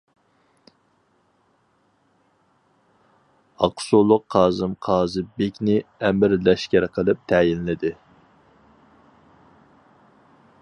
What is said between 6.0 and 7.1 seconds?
ئەمىر لەشكەر